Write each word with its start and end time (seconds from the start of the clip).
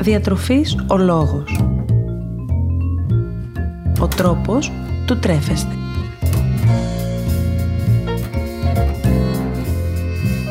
Διατροφής 0.00 0.76
ο 0.88 0.96
λόγος. 0.96 1.60
Ο 4.00 4.08
τρόπος 4.08 4.72
του 5.06 5.18
τρέφεστε. 5.18 5.74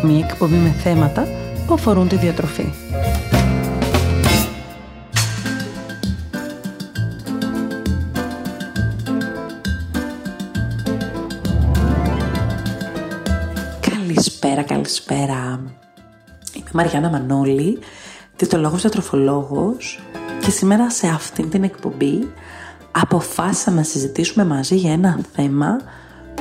Μία 0.04 0.26
εκπομπή 0.30 0.56
με 0.56 0.70
θέματα 0.70 1.28
που 1.68 1.74
αφορούν 1.74 2.08
τη 2.08 2.16
διατροφή. 2.16 2.70
Καλησπέρα, 13.80 14.64
καλησπέρα. 14.64 15.60
Είμαι 16.54 16.70
Μαριάννα 16.74 17.10
Μανώλη, 17.10 17.80
διαιτολόγος 18.40 18.82
διατροφολόγος 18.82 20.00
και 20.42 20.50
σήμερα 20.50 20.90
σε 20.90 21.08
αυτήν 21.08 21.50
την 21.50 21.64
εκπομπή 21.64 22.32
αποφάσισαμε 22.92 23.78
να 23.78 23.84
συζητήσουμε 23.84 24.46
μαζί 24.46 24.76
για 24.76 24.92
ένα 24.92 25.20
θέμα 25.36 25.78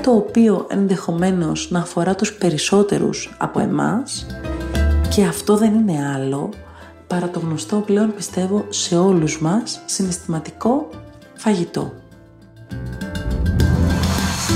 το 0.02 0.10
οποίο 0.10 0.66
ενδεχομένως 0.70 1.70
να 1.70 1.78
αφορά 1.78 2.14
τους 2.14 2.32
περισσότερους 2.32 3.36
από 3.38 3.60
εμάς 3.60 4.26
και 5.08 5.24
αυτό 5.24 5.56
δεν 5.56 5.74
είναι 5.74 6.12
άλλο 6.14 6.50
παρά 7.06 7.28
το 7.28 7.38
γνωστό 7.38 7.76
πλέον 7.76 8.14
πιστεύω 8.14 8.64
σε 8.68 8.96
όλους 8.96 9.40
μας 9.40 9.80
συναισθηματικό 9.86 10.88
φαγητό. 11.34 11.92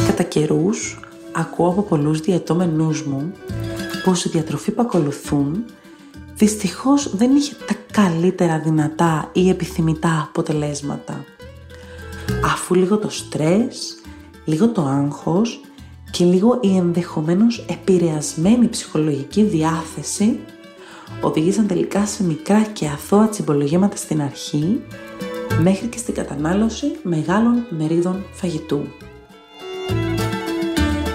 Κατά 0.06 0.22
καιρούς 0.22 1.00
ακούω 1.32 1.68
από 1.68 1.82
πολλούς 1.82 2.20
διαιτώμενούς 2.20 3.02
μου 3.02 3.32
πως 4.04 4.24
η 4.24 4.28
διατροφή 4.28 4.70
που 4.70 4.82
ακολουθούν 4.82 5.64
δυστυχώς 6.42 7.16
δεν 7.16 7.36
είχε 7.36 7.54
τα 7.66 7.74
καλύτερα 7.92 8.58
δυνατά 8.58 9.30
ή 9.32 9.48
επιθυμητά 9.48 10.24
αποτελέσματα. 10.28 11.24
Αφού 12.44 12.74
λίγο 12.74 12.98
το 12.98 13.10
στρες, 13.10 13.94
λίγο 14.44 14.68
το 14.68 14.82
άγχος 14.82 15.60
και 16.10 16.24
λίγο 16.24 16.58
η 16.60 16.76
ενδεχομένως 16.76 17.64
επηρεασμένη 17.68 18.68
ψυχολογική 18.68 19.42
διάθεση 19.42 20.38
οδήγησαν 21.20 21.66
τελικά 21.66 22.06
σε 22.06 22.24
μικρά 22.24 22.62
και 22.62 22.86
αθώα 22.86 23.28
τσιμπολογήματα 23.28 23.96
στην 23.96 24.22
αρχή 24.22 24.80
μέχρι 25.62 25.86
και 25.86 25.98
στην 25.98 26.14
κατανάλωση 26.14 26.86
μεγάλων 27.02 27.66
μερίδων 27.70 28.24
φαγητού. 28.32 28.82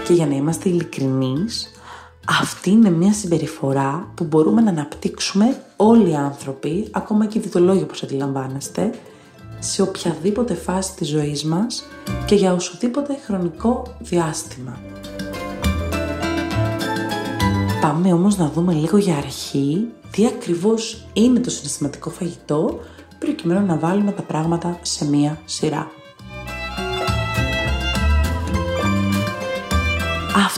Και 0.07 0.13
για 0.13 0.25
να 0.25 0.35
είμαστε 0.35 0.69
ειλικρινείς, 0.69 1.71
αυτή 2.29 2.69
είναι 2.69 2.89
μια 2.89 3.13
συμπεριφορά 3.13 4.11
που 4.15 4.23
μπορούμε 4.23 4.61
να 4.61 4.69
αναπτύξουμε 4.69 5.61
όλοι 5.75 6.09
οι 6.09 6.15
άνθρωποι, 6.15 6.87
ακόμα 6.91 7.25
και 7.25 7.37
οι 7.37 7.41
διδολόγοι 7.41 7.83
όπως 7.83 8.03
αντιλαμβάνεστε, 8.03 8.93
σε 9.59 9.81
οποιαδήποτε 9.81 10.53
φάση 10.53 10.95
της 10.95 11.07
ζωής 11.07 11.43
μας 11.43 11.83
και 12.25 12.35
για 12.35 12.53
οσοδήποτε 12.53 13.17
χρονικό 13.25 13.95
διάστημα. 13.99 14.77
Πάμε 17.81 18.13
όμως 18.13 18.37
να 18.37 18.49
δούμε 18.49 18.73
λίγο 18.73 18.97
για 18.97 19.17
αρχή 19.17 19.87
τι 20.11 20.25
ακριβώς 20.25 21.07
είναι 21.13 21.39
το 21.39 21.49
συναισθηματικό 21.49 22.09
φαγητό 22.09 22.79
προκειμένου 23.19 23.65
να 23.65 23.77
βάλουμε 23.77 24.11
τα 24.11 24.21
πράγματα 24.21 24.79
σε 24.81 25.05
μία 25.05 25.41
σειρά. 25.45 25.91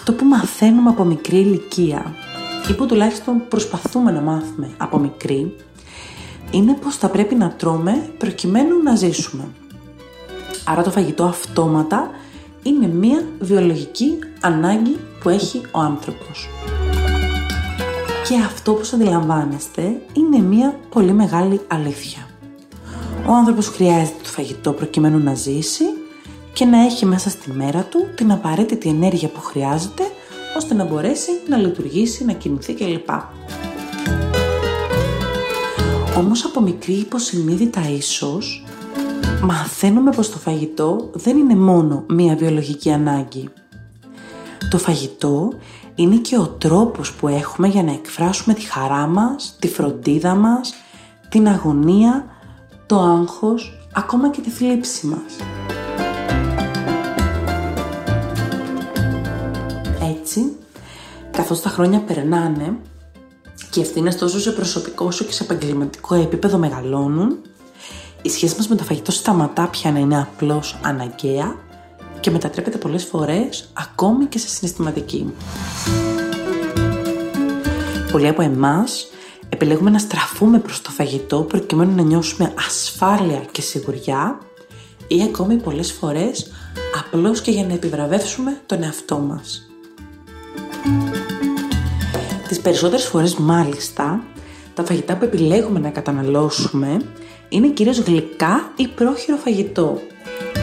Αυτό 0.09 0.23
που 0.23 0.29
μαθαίνουμε 0.29 0.89
από 0.89 1.03
μικρή 1.03 1.37
ηλικία 1.37 2.15
ή 2.69 2.73
που 2.73 2.85
τουλάχιστον 2.85 3.41
προσπαθούμε 3.47 4.11
να 4.11 4.21
μάθουμε 4.21 4.69
από 4.77 4.97
μικρή 4.97 5.55
είναι 6.51 6.73
πως 6.73 6.95
θα 6.95 7.09
πρέπει 7.09 7.35
να 7.35 7.49
τρώμε 7.49 8.09
προκειμένου 8.17 8.83
να 8.83 8.95
ζήσουμε. 8.95 9.47
Άρα 10.65 10.83
το 10.83 10.91
φαγητό 10.91 11.23
αυτόματα 11.23 12.09
είναι 12.63 12.87
μία 12.87 13.25
βιολογική 13.39 14.19
ανάγκη 14.41 14.97
που 15.21 15.29
έχει 15.29 15.61
ο 15.71 15.79
άνθρωπος. 15.79 16.49
Και 18.27 18.35
αυτό 18.45 18.73
που 18.73 18.89
αντιλαμβάνεστε 18.93 20.01
είναι 20.13 20.39
μία 20.39 20.79
πολύ 20.89 21.13
μεγάλη 21.13 21.61
αλήθεια. 21.67 22.27
Ο 23.27 23.33
άνθρωπος 23.33 23.67
χρειάζεται 23.67 24.19
το 24.23 24.29
φαγητό 24.29 24.73
προκειμένου 24.73 25.23
να 25.23 25.33
ζήσει 25.33 25.83
και 26.59 26.65
να 26.65 26.85
έχει 26.85 27.05
μέσα 27.05 27.29
στη 27.29 27.51
μέρα 27.51 27.83
του 27.83 28.07
την 28.15 28.31
απαραίτητη 28.31 28.89
ενέργεια 28.89 29.27
που 29.29 29.41
χρειάζεται 29.41 30.03
ώστε 30.57 30.73
να 30.73 30.85
μπορέσει 30.85 31.31
να 31.49 31.57
λειτουργήσει, 31.57 32.25
να 32.25 32.33
κινηθεί 32.33 32.73
κλπ. 32.73 33.09
Όμως 36.17 36.45
από 36.45 36.61
μικρή 36.61 36.93
υποσυνείδητα 36.93 37.89
ίσως 37.89 38.65
μαθαίνουμε 39.41 40.11
πως 40.11 40.29
το 40.29 40.37
φαγητό 40.37 41.09
δεν 41.13 41.37
είναι 41.37 41.55
μόνο 41.55 42.03
μία 42.09 42.35
βιολογική 42.35 42.91
ανάγκη. 42.91 43.49
Το 44.69 44.77
φαγητό 44.77 45.53
είναι 45.95 46.15
και 46.15 46.37
ο 46.37 46.47
τρόπος 46.47 47.13
που 47.13 47.27
έχουμε 47.27 47.67
για 47.67 47.83
να 47.83 47.91
εκφράσουμε 47.91 48.53
τη 48.53 48.61
χαρά 48.61 49.07
μας, 49.07 49.55
τη 49.59 49.67
φροντίδα 49.67 50.35
μας, 50.35 50.73
την 51.29 51.47
αγωνία, 51.47 52.25
το 52.85 52.99
άγχος, 52.99 53.87
ακόμα 53.93 54.29
και 54.29 54.41
τη 54.41 54.49
θλίψη 54.49 55.07
μας. 55.07 55.58
Έτσι, 60.29 60.57
καθώς 61.31 61.61
τα 61.61 61.69
χρόνια 61.69 61.99
περνάνε 61.99 62.77
και 63.69 63.79
οι 63.79 63.83
ευθύνε 63.83 64.13
τόσο 64.13 64.39
σε 64.39 64.51
προσωπικό 64.51 65.05
όσο 65.05 65.25
και 65.25 65.31
σε 65.31 65.43
επαγγελματικό 65.43 66.15
επίπεδο 66.15 66.57
μεγαλώνουν, 66.57 67.37
η 68.21 68.29
σχέση 68.29 68.55
μας 68.57 68.67
με 68.67 68.75
το 68.75 68.83
φαγητό 68.83 69.11
σταματά 69.11 69.67
πια 69.67 69.91
να 69.91 69.99
είναι 69.99 70.21
απλώς 70.21 70.79
αναγκαία 70.83 71.55
και 72.19 72.31
μετατρέπεται 72.31 72.77
πολλές 72.77 73.03
φορές 73.03 73.69
ακόμη 73.73 74.25
και 74.25 74.37
σε 74.37 74.47
συναισθηματική. 74.47 75.33
Πολλοί 78.11 78.27
από 78.27 78.41
εμάς 78.41 79.07
επιλέγουμε 79.49 79.89
να 79.89 79.99
στραφούμε 79.99 80.59
προς 80.59 80.81
το 80.81 80.89
φαγητό 80.89 81.41
προκειμένου 81.41 81.95
να 81.95 82.01
νιώσουμε 82.01 82.53
ασφάλεια 82.67 83.45
και 83.51 83.61
σιγουριά 83.61 84.39
ή 85.07 85.23
ακόμη 85.23 85.55
πολλές 85.55 85.91
φορές 85.91 86.51
απλώς 86.99 87.41
και 87.41 87.51
για 87.51 87.65
να 87.65 87.73
επιβραβεύσουμε 87.73 88.61
τον 88.65 88.83
εαυτό 88.83 89.17
μας. 89.17 89.68
Τις 92.49 92.59
περισσότερες 92.59 93.05
φορές 93.05 93.35
μάλιστα, 93.35 94.23
τα 94.73 94.83
φαγητά 94.83 95.17
που 95.17 95.25
επιλέγουμε 95.25 95.79
να 95.79 95.89
καταναλώσουμε 95.89 97.01
είναι 97.49 97.67
κυρίως 97.67 97.99
γλυκά 97.99 98.71
ή 98.75 98.87
πρόχειρο 98.87 99.37
φαγητό. 99.37 100.01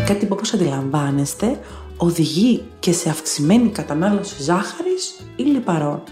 Κάτι 0.06 0.26
που 0.26 0.32
όπως 0.32 0.54
αντιλαμβάνεστε 0.54 1.60
οδηγεί 1.96 2.62
και 2.78 2.92
σε 2.92 3.08
αυξημένη 3.08 3.68
κατανάλωση 3.68 4.42
ζάχαρης 4.42 5.16
ή 5.36 5.42
λιπαρών. 5.42 6.02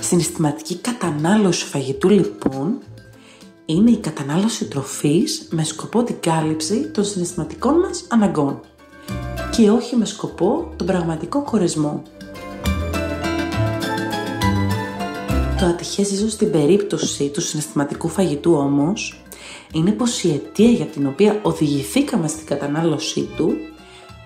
Συναισθηματική 0.00 0.76
κατανάλωση 0.76 1.64
φαγητού 1.64 2.08
λοιπόν 2.08 2.78
είναι 3.64 3.90
η 3.90 3.96
κατανάλωση 3.96 4.64
τροφής 4.64 5.48
με 5.50 5.64
σκοπό 5.64 6.02
την 6.02 6.16
κάλυψη 6.20 6.90
των 6.90 7.04
συναισθηματικών 7.04 7.74
μας 7.78 8.04
αναγκών 8.08 8.60
και 9.56 9.70
όχι 9.70 9.96
με 9.96 10.04
σκοπό 10.04 10.72
τον 10.76 10.86
πραγματικό 10.86 11.44
χωρισμό. 11.46 12.02
Το 15.62 15.68
ατυχές 15.68 16.10
ίσως 16.10 16.32
στην 16.32 16.50
περίπτωση 16.50 17.28
του 17.28 17.40
συναισθηματικού 17.40 18.08
φαγητού 18.08 18.52
όμως 18.52 19.22
είναι 19.72 19.90
πως 19.90 20.22
η 20.22 20.30
αιτία 20.30 20.70
για 20.70 20.84
την 20.84 21.06
οποία 21.06 21.38
οδηγηθήκαμε 21.42 22.28
στην 22.28 22.46
κατανάλωσή 22.46 23.28
του 23.36 23.52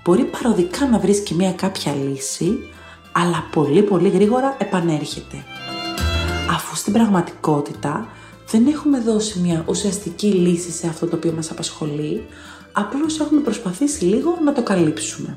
μπορεί 0.04 0.24
παροδικά 0.24 0.86
να 0.86 0.98
βρίσκει 0.98 1.34
μια 1.34 1.52
κάποια 1.52 1.94
λύση 1.94 2.58
αλλά 3.12 3.46
πολύ 3.52 3.82
πολύ 3.82 4.08
γρήγορα 4.08 4.56
επανέρχεται. 4.58 5.44
Αφού 6.50 6.76
στην 6.76 6.92
πραγματικότητα 6.92 8.08
δεν 8.50 8.66
έχουμε 8.66 9.00
δώσει 9.00 9.38
μια 9.38 9.64
ουσιαστική 9.68 10.26
λύση 10.26 10.70
σε 10.70 10.86
αυτό 10.86 11.06
το 11.06 11.16
οποίο 11.16 11.32
μας 11.32 11.50
απασχολεί, 11.50 12.26
απλώς 12.72 13.20
έχουμε 13.20 13.40
προσπαθήσει 13.40 14.04
λίγο 14.04 14.38
να 14.44 14.52
το 14.52 14.62
καλύψουμε. 14.62 15.36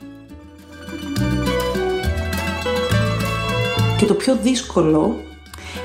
Και 3.97 4.05
το 4.05 4.13
πιο 4.13 4.37
δύσκολο 4.41 5.27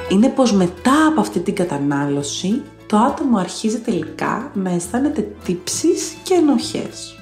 είναι 0.08 0.28
πως 0.28 0.52
μετά 0.52 1.06
από 1.06 1.20
αυτή 1.20 1.40
την 1.40 1.54
κατανάλωση 1.54 2.62
το 2.86 2.96
άτομο 2.96 3.38
αρχίζει 3.38 3.78
τελικά 3.78 4.50
να 4.54 4.70
αισθάνεται 4.70 5.28
τύψεις 5.44 6.14
και 6.22 6.34
ενοχές. 6.34 7.14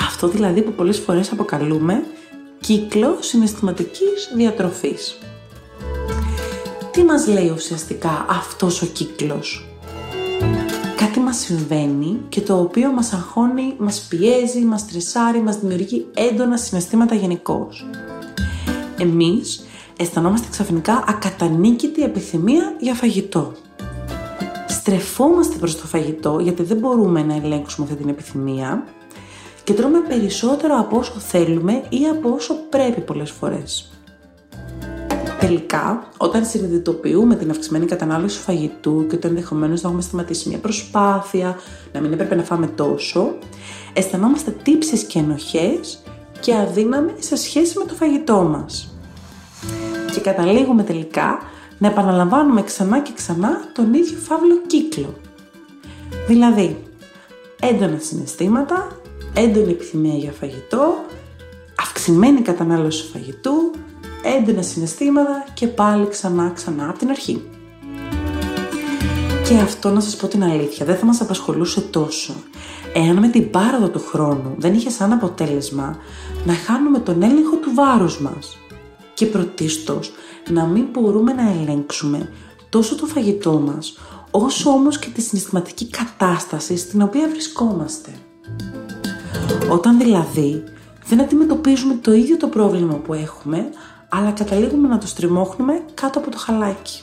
Αυτό 0.00 0.28
δηλαδή 0.28 0.62
που 0.62 0.72
πολλές 0.72 0.98
φορές 0.98 1.32
αποκαλούμε 1.32 2.04
κύκλο 2.60 3.16
συναισθηματικής 3.20 4.32
διατροφής. 4.34 5.18
Τι 6.90 7.04
μας 7.04 7.26
λέει 7.26 7.52
ουσιαστικά 7.54 8.26
αυτός 8.28 8.82
ο 8.82 8.86
κύκλος; 8.86 9.68
Κάτι 10.96 11.20
μας 11.20 11.36
συμβαίνει 11.36 12.20
και 12.28 12.40
το 12.40 12.58
οποίο 12.58 12.90
μας 12.90 13.12
αγχώνει, 13.12 13.74
μας 13.78 14.06
πιέζει, 14.08 14.64
μας 14.64 14.80
στρεσάρει, 14.80 15.40
μας 15.40 15.58
δημιουργεί 15.58 16.06
έντονα 16.14 16.56
συναισθήματα 16.56 17.14
γενικώς. 17.14 17.86
Εμείς 18.98 19.67
αισθανόμαστε 20.00 20.46
ξαφνικά 20.50 21.04
ακατανίκητη 21.06 22.02
επιθυμία 22.02 22.74
για 22.78 22.94
φαγητό. 22.94 23.52
Στρεφόμαστε 24.68 25.56
προς 25.56 25.80
το 25.80 25.86
φαγητό 25.86 26.38
γιατί 26.38 26.62
δεν 26.62 26.76
μπορούμε 26.76 27.22
να 27.22 27.34
ελέγξουμε 27.34 27.86
αυτή 27.90 27.98
την 27.98 28.08
επιθυμία 28.08 28.84
και 29.64 29.72
τρώμε 29.72 29.98
περισσότερο 30.08 30.78
από 30.78 30.98
όσο 30.98 31.12
θέλουμε 31.12 31.82
ή 31.88 32.04
από 32.04 32.30
όσο 32.30 32.54
πρέπει 32.54 33.00
πολλές 33.00 33.30
φορές. 33.30 33.90
Τελικά, 35.40 36.08
όταν 36.16 36.44
συνειδητοποιούμε 36.44 37.34
την 37.34 37.50
αυξημένη 37.50 37.86
κατανάλωση 37.86 38.38
φαγητού 38.38 39.06
και 39.06 39.16
το 39.16 39.26
ενδεχομένως 39.26 39.82
να 39.82 39.88
έχουμε 39.88 40.02
σταματήσει 40.02 40.48
μια 40.48 40.58
προσπάθεια, 40.58 41.56
να 41.92 42.00
μην 42.00 42.12
έπρεπε 42.12 42.34
να 42.34 42.42
φάμε 42.42 42.66
τόσο, 42.66 43.34
αισθανόμαστε 43.92 44.50
τύψεις 44.50 45.02
και 45.02 45.18
ενοχές 45.18 46.02
και 46.40 46.54
αδύναμοι 46.54 47.12
σε 47.18 47.36
σχέση 47.36 47.78
με 47.78 47.84
το 47.84 47.94
φαγητό 47.94 48.42
μας. 48.42 48.97
Και 50.12 50.20
καταλήγουμε 50.20 50.82
τελικά 50.82 51.38
να 51.78 51.88
επαναλαμβάνουμε 51.88 52.62
ξανά 52.62 53.00
και 53.00 53.12
ξανά 53.14 53.60
τον 53.72 53.94
ίδιο 53.94 54.18
φαύλο 54.18 54.60
κύκλο. 54.66 55.14
Δηλαδή, 56.26 56.76
έντονα 57.60 57.98
συναισθήματα, 57.98 58.88
έντονη 59.34 59.70
επιθυμία 59.70 60.14
για 60.14 60.32
φαγητό, 60.32 60.94
αυξημένη 61.80 62.40
κατανάλωση 62.40 63.04
φαγητού, 63.12 63.70
έντονα 64.38 64.62
συναισθήματα 64.62 65.44
και 65.54 65.66
πάλι 65.66 66.08
ξανά 66.08 66.50
ξανά 66.54 66.88
από 66.88 66.98
την 66.98 67.08
αρχή. 67.08 67.48
Και 69.48 69.58
αυτό 69.58 69.90
να 69.90 70.00
σας 70.00 70.16
πω 70.16 70.26
την 70.26 70.44
αλήθεια 70.44 70.86
δεν 70.86 70.96
θα 70.96 71.06
μας 71.06 71.20
απασχολούσε 71.20 71.80
τόσο 71.80 72.34
εάν 72.94 73.18
με 73.18 73.28
την 73.28 73.50
πάροδο 73.50 73.88
του 73.88 74.02
χρόνου 74.10 74.54
δεν 74.58 74.74
είχε 74.74 74.90
σαν 74.90 75.12
αποτέλεσμα 75.12 75.96
να 76.44 76.54
χάνουμε 76.54 76.98
τον 76.98 77.22
έλεγχο 77.22 77.56
του 77.56 77.70
βάρους 77.74 78.20
μας 78.20 78.58
και 79.18 79.26
πρωτίστως 79.26 80.12
να 80.50 80.64
μην 80.64 80.86
μπορούμε 80.92 81.32
να 81.32 81.50
ελέγξουμε 81.50 82.28
τόσο 82.68 82.94
το 82.94 83.06
φαγητό 83.06 83.52
μας 83.58 83.98
όσο 84.30 84.70
όμως 84.70 84.98
και 84.98 85.08
τη 85.14 85.20
συναισθηματική 85.20 85.88
κατάσταση 85.88 86.76
στην 86.76 87.02
οποία 87.02 87.28
βρισκόμαστε. 87.28 88.10
Όταν 89.70 89.98
δηλαδή 89.98 90.64
δεν 91.06 91.20
αντιμετωπίζουμε 91.20 91.94
το 91.94 92.12
ίδιο 92.12 92.36
το 92.36 92.46
πρόβλημα 92.46 92.94
που 92.94 93.14
έχουμε, 93.14 93.68
αλλά 94.08 94.30
καταλήγουμε 94.30 94.88
να 94.88 94.98
το 94.98 95.06
στριμώχνουμε 95.06 95.82
κάτω 95.94 96.18
από 96.18 96.30
το 96.30 96.38
χαλάκι. 96.38 97.02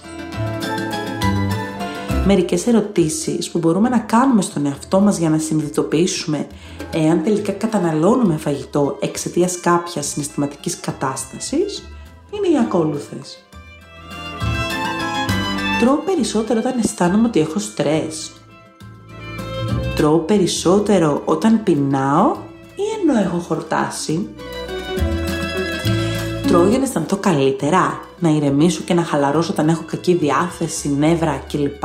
Μερικές 2.25 2.67
ερωτήσεις 2.67 3.49
που 3.49 3.57
μπορούμε 3.57 3.89
να 3.89 3.99
κάνουμε 3.99 4.41
στον 4.41 4.65
εαυτό 4.65 4.99
μας 4.99 5.17
για 5.17 5.29
να 5.29 5.37
συνειδητοποιήσουμε 5.37 6.47
εάν 6.93 7.23
τελικά 7.23 7.51
καταναλώνουμε 7.51 8.37
φαγητό 8.37 8.97
εξαιτίας 9.01 9.59
κάποιας 9.59 10.05
συναισθηματικής 10.05 10.79
κατάστασης 10.79 11.83
είναι 12.55 12.63
οι 12.63 12.67
ακόλουθες. 12.67 13.43
Τρώω 15.79 15.95
περισσότερο 15.95 16.59
όταν 16.59 16.79
αισθάνομαι 16.79 17.27
ότι 17.27 17.39
έχω 17.39 17.59
στρες. 17.59 18.31
Τρώω 19.95 20.17
περισσότερο 20.17 21.21
όταν 21.25 21.63
πεινάω 21.63 22.35
ή 22.75 22.83
ενώ 23.01 23.19
έχω 23.19 23.37
χορτάσει. 23.37 24.29
Τρώω 26.47 26.67
για 26.67 26.77
να 26.77 26.83
αισθανθώ 26.83 27.17
καλύτερα, 27.17 27.99
να 28.19 28.29
ηρεμήσω 28.29 28.81
και 28.81 28.93
να 28.93 29.03
χαλαρώσω 29.03 29.51
όταν 29.51 29.69
έχω 29.69 29.83
κακή 29.85 30.13
διάθεση, 30.13 30.89
νεύρα 30.89 31.43
κλπ. 31.51 31.83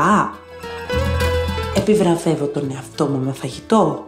Επιβραβεύω 1.77 2.47
τον 2.47 2.71
εαυτό 2.75 3.07
μου 3.07 3.19
με 3.25 3.33
φαγητό. 3.33 4.07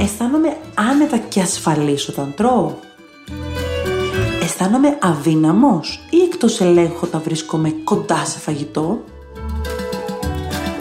Αισθάνομαι 0.00 0.56
άνετα 0.74 1.18
και 1.18 1.40
ασφαλής 1.40 2.08
όταν 2.08 2.34
τρώω. 2.36 2.74
Αισθάνομαι 4.60 4.98
αδύναμος 5.00 6.06
ή 6.10 6.22
εκτός 6.22 6.60
ελέγχου 6.60 7.00
όταν 7.06 7.22
βρίσκομαι 7.22 7.74
κοντά 7.84 8.24
σε 8.24 8.38
φαγητό; 8.38 9.04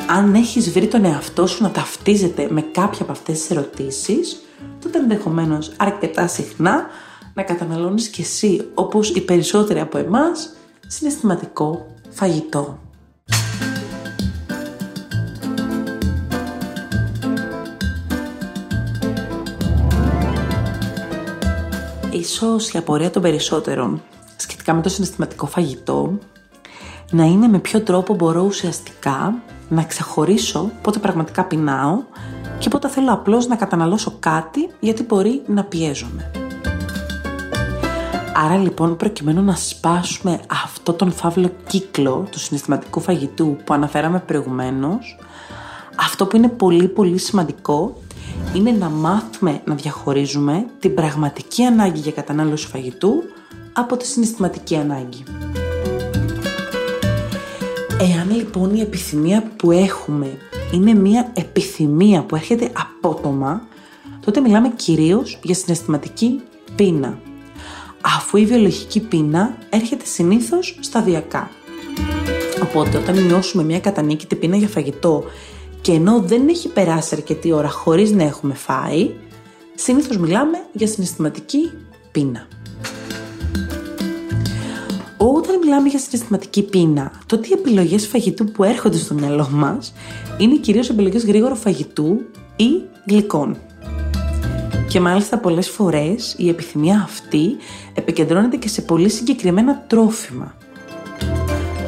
Αν 0.10 0.34
έχεις 0.34 0.72
βρει 0.72 0.88
τον 0.88 1.06
εαυτό 1.06 1.48
σου 1.48 1.64
να 1.64 1.72
ταυτίζεται 1.72 2.48
με 2.50 2.62
κάποια 2.62 3.02
από 3.02 3.12
αυτές 3.12 3.40
τις 3.40 3.50
ερωτήσεις, 3.50 4.42
τότε 4.82 4.98
ενδεχομένως 4.98 5.72
αρκετά 5.78 6.28
συχνά 6.28 6.86
να 7.34 7.44
καταναλώνεις 7.44 8.08
και 8.08 8.22
εσύ, 8.22 8.68
όπως 8.74 9.10
οι 9.10 9.22
περισσότεροι 9.22 9.80
από 9.80 9.98
εμάς, 9.98 10.56
συναισθηματικό 10.88 11.86
φαγητό. 12.10 12.80
Ίσως 22.38 22.72
η 22.72 22.78
απορία 22.78 23.10
των 23.10 23.22
περισσότερων 23.22 24.02
σχετικά 24.36 24.74
με 24.74 24.82
το 24.82 24.90
συναισθηματικό 24.90 25.46
φαγητό 25.46 26.18
να 27.12 27.24
είναι 27.24 27.48
με 27.48 27.60
ποιο 27.60 27.82
τρόπο 27.82 28.14
μπορώ 28.14 28.42
ουσιαστικά 28.42 29.36
να 29.70 29.84
ξεχωρίσω 29.84 30.72
πότε 30.82 31.00
πραγματικά 31.00 31.44
πεινάω 31.44 32.04
και 32.60 32.70
πότε 32.70 32.90
θέλω 32.90 33.14
απλώς 33.14 33.48
να 33.48 33.56
καταναλώσω 33.56 34.18
κάτι 34.20 34.70
γιατί 34.80 35.04
μπορεί 35.04 35.42
να 35.48 35.64
πιέζομαι. 35.64 36.32
Άρα 38.36 38.58
λοιπόν 38.58 38.98
προκειμένου 38.98 39.44
να 39.44 39.56
σπάσουμε 39.56 40.40
αυτό 40.64 40.94
τον 40.94 41.12
φαύλο 41.12 41.52
κύκλο 41.68 42.28
του 42.32 42.40
συναισθηματικού 42.40 43.00
φαγητού 43.00 43.58
που 43.64 43.74
αναφέραμε 43.74 44.20
προηγουμένως, 44.20 45.20
αυτό 45.96 46.26
που 46.26 46.36
είναι 46.36 46.50
πολύ 46.50 46.88
πολύ 46.88 47.18
σημαντικό 47.18 48.02
είναι 48.56 48.72
να 48.72 48.90
μάθουμε 48.90 49.62
να 49.66 49.76
διαχωρίζουμε 49.76 50.66
την 50.80 50.94
πραγματική 50.94 51.64
ανάγκη 51.64 52.00
για 52.00 52.12
κατανάλωση 52.12 52.68
φαγητού 52.68 53.24
από 53.74 53.98
τη 53.98 54.08
συναισθηματική 54.08 54.76
ανάγκη. 54.76 55.24
Εάν 58.00 58.32
λοιπόν 58.36 58.76
η 58.76 58.82
επιθυμία 58.82 59.52
που 59.56 59.72
έχουμε 59.72 60.38
είναι 60.72 60.94
μια 60.94 61.32
επιθυμία 61.34 62.22
που 62.22 62.36
έρχεται 62.36 62.72
απότομα, 62.74 63.68
τότε 64.26 64.40
μιλάμε 64.40 64.70
κυρίως 64.76 65.40
για 65.44 65.56
συναισθηματική 65.56 66.42
πείνα. 66.76 67.20
Αφού 68.02 68.38
η 68.38 68.46
βιολογική 68.46 69.00
πείνα 69.00 69.58
έρχεται 69.70 70.06
συνήθως 70.06 70.78
σταδιακά. 70.80 71.50
Οπότε 72.64 72.98
όταν 72.98 73.26
νιώσουμε 73.26 73.64
μια 73.64 73.80
κατανίκητη 73.80 74.36
πείνα 74.36 74.56
για 74.56 74.68
φαγητό 74.68 75.24
και 75.88 75.94
ενώ 75.94 76.20
δεν 76.20 76.48
έχει 76.48 76.68
περάσει 76.68 77.16
αρκετή 77.16 77.52
ώρα 77.52 77.70
χωρίς 77.70 78.12
να 78.12 78.24
έχουμε 78.24 78.54
φάει, 78.54 79.12
συνήθως 79.76 80.18
μιλάμε 80.18 80.58
για 80.72 80.88
συναισθηματική 80.88 81.72
πείνα. 82.12 82.48
Όταν 85.18 85.58
μιλάμε 85.58 85.88
για 85.90 86.00
συναισθηματική 86.00 86.64
πείνα, 86.64 87.12
τότε 87.26 87.48
οι 87.48 87.52
επιλογές 87.54 88.08
φαγητού 88.08 88.46
που 88.46 88.64
έρχονται 88.64 88.98
στο 88.98 89.14
μυαλό 89.14 89.50
μας 89.52 89.94
είναι 90.38 90.56
κυρίως 90.56 90.90
επιλογές 90.90 91.26
γρήγορου 91.26 91.56
φαγητού 91.56 92.22
ή 92.56 92.70
γλυκών. 93.08 93.58
Και 94.88 95.00
μάλιστα 95.00 95.38
πολλές 95.38 95.70
φορές 95.70 96.36
η 96.38 96.50
επιθυμία 96.50 97.02
αυτή 97.04 97.56
επικεντρώνεται 97.94 98.58
και 98.58 98.68
σε 98.68 98.82
πολύ 98.82 99.10
συγκεκριμένα 99.10 99.86
τρόφιμα. 99.88 100.56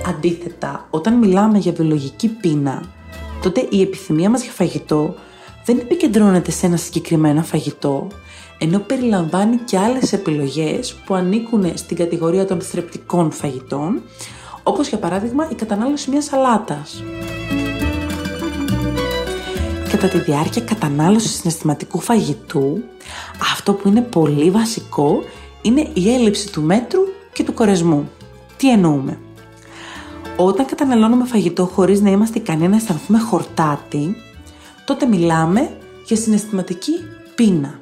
Αντίθετα, 0.08 0.88
όταν 0.90 1.14
μιλάμε 1.14 1.58
για 1.58 1.72
βιολογική 1.72 2.28
πείνα, 2.28 2.98
τότε 3.42 3.68
η 3.70 3.82
επιθυμία 3.82 4.30
μας 4.30 4.44
για 4.44 4.52
φαγητό 4.52 5.16
δεν 5.66 5.78
επικεντρώνεται 5.78 6.52
σε 6.52 6.66
ένα 6.66 6.78
συγκεκριμένο 6.78 7.42
φαγητό, 7.42 8.08
ενώ 8.58 8.80
περιλαμβάνει 8.80 9.58
και 9.58 9.78
άλλες 9.78 10.14
επιλογές 10.14 10.94
που 11.06 11.14
ανήκουν 11.14 11.72
στην 11.78 11.98
κατηγορία 11.98 12.46
των 12.46 12.62
θρεπτικών 12.62 13.32
φαγητών, 13.32 14.02
όπως 14.64 14.88
για 14.88 14.98
παράδειγμα 14.98 15.48
η 15.52 15.56
κατανάλωση 15.56 16.10
μιας 16.10 16.26
σαλάτας. 16.26 17.04
Κατά 19.92 20.08
τη 20.08 20.18
διάρκεια 20.18 20.62
κατανάλωσης 20.62 21.36
συναισθηματικού 21.36 22.00
φαγητού, 22.00 22.84
αυτό 23.54 23.74
που 23.74 23.88
είναι 23.88 24.02
πολύ 24.02 24.52
βασικό 24.52 25.24
είναι 25.62 25.90
η 25.94 26.14
έλλειψη 26.14 26.52
του 26.52 26.62
μέτρου 26.62 27.02
και 27.34 27.44
του 27.44 27.54
κορεσμού. 27.54 28.10
Τι 28.58 28.72
εννοούμε; 28.72 29.20
Όταν 30.42 30.66
καταναλώνουμε 30.66 31.26
φαγητό 31.26 31.66
χωρίς 31.66 32.02
να 32.02 32.10
είμαστε 32.10 32.40
ικανοί 32.40 32.68
να 32.68 32.76
αισθανθούμε 32.76 33.20
χορτάτη, 33.20 34.16
τότε 34.86 35.06
μιλάμε 35.06 35.78
για 36.06 36.16
συναισθηματική 36.16 36.92
πείνα. 37.36 37.80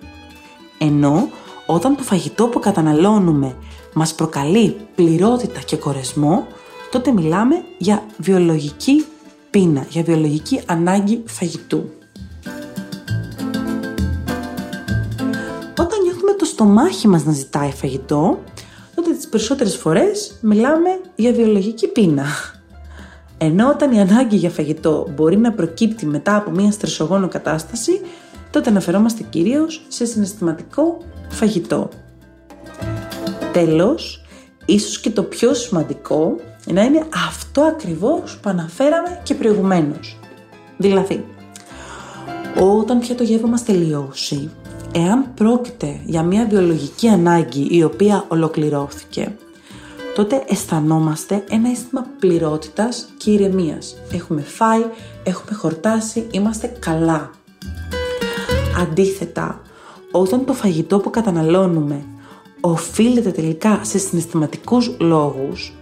Ενώ 0.78 1.30
όταν 1.66 1.96
το 1.96 2.04
φαγητό 2.04 2.48
που 2.48 2.60
καταναλώνουμε 2.60 3.56
μας 3.94 4.16
προκαλεί 4.16 4.76
πληρότητα 4.96 5.60
και 5.60 5.76
κορεσμό, 5.76 6.48
τότε 6.92 7.12
μιλάμε 7.12 7.64
για 7.78 8.04
βιολογική 8.18 9.06
πείνα, 9.50 9.86
για 9.90 10.04
βιολογική 10.04 10.62
ανάγκη 10.66 11.24
φαγητού. 11.26 11.90
Όταν 15.80 16.02
νιώθουμε 16.04 16.34
το 16.38 16.46
στομάχι 16.46 17.08
μας 17.08 17.24
να 17.24 17.32
ζητάει 17.32 17.72
φαγητό, 17.72 18.40
τότε 18.48 18.67
τις 19.18 19.28
περισσότερες 19.28 19.76
φορές 19.76 20.38
μιλάμε 20.42 20.90
για 21.16 21.32
βιολογική 21.32 21.88
πείνα. 21.88 22.26
Ενώ 23.38 23.70
όταν 23.70 23.92
η 23.92 24.00
ανάγκη 24.00 24.36
για 24.36 24.50
φαγητό 24.50 25.08
μπορεί 25.16 25.38
να 25.38 25.52
προκύπτει 25.52 26.06
μετά 26.06 26.36
από 26.36 26.52
μια 26.52 26.72
στρεσογόνο 26.72 27.28
κατάσταση, 27.28 28.02
τότε 28.52 28.70
αναφερόμαστε 28.70 29.24
κυρίως 29.30 29.86
σε 29.88 30.06
συναισθηματικό 30.06 30.98
φαγητό. 31.30 31.90
Τέλος, 33.54 34.26
ίσως 34.66 35.00
και 35.00 35.10
το 35.10 35.24
πιο 35.24 35.54
σημαντικό 35.54 36.36
να 36.66 36.84
είναι 36.84 37.06
αυτό 37.28 37.62
ακριβώς 37.62 38.38
που 38.42 38.50
αναφέραμε 38.50 39.20
και 39.24 39.34
προηγουμένως. 39.34 40.20
Δηλαδή, 40.78 41.26
όταν 42.56 43.00
πια 43.00 43.16
το 43.16 43.24
γεύμα 43.24 43.48
μας 43.48 43.64
τελειώσει, 43.64 44.50
εάν 44.98 45.34
πρόκειται 45.34 46.00
για 46.06 46.24
μια 46.24 46.48
βιολογική 46.50 47.08
ανάγκη 47.08 47.68
η 47.70 47.84
οποία 47.84 48.26
ολοκληρώθηκε, 48.28 49.36
τότε 50.16 50.44
αισθανόμαστε 50.48 51.44
ένα 51.50 51.70
αίσθημα 51.70 52.06
πληρότητας 52.20 53.10
και 53.18 53.32
ηρεμίας. 53.32 53.96
Έχουμε 54.12 54.42
φάει, 54.42 54.86
έχουμε 55.24 55.54
χορτάσει, 55.58 56.28
είμαστε 56.32 56.68
καλά. 56.80 57.32
Αντίθετα, 58.82 59.62
όταν 60.12 60.46
το 60.46 60.54
φαγητό 60.54 61.00
που 61.00 61.10
καταναλώνουμε 61.10 62.04
οφείλεται 62.62 63.32
τελικά 63.32 63.80
σε 63.84 63.98
συναισθηματικούς 63.98 64.96
λόγους, 65.00 65.74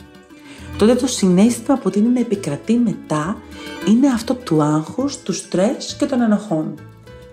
τότε 0.78 0.96
το 0.96 1.08
συνέστημα 1.08 1.78
που 1.78 1.90
τίνει 1.90 2.08
να 2.08 2.20
επικρατεί 2.20 2.74
μετά 2.78 3.38
είναι 3.88 4.08
αυτό 4.08 4.34
του 4.34 4.62
άγχους, 4.62 5.18
του 5.18 5.34
στρες 5.34 5.96
και 6.00 6.06
των 6.06 6.22
ενοχών. 6.22 6.74